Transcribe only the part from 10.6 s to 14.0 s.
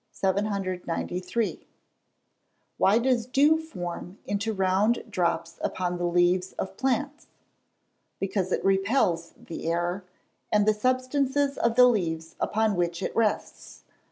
the substances of the leaves upon which it rests.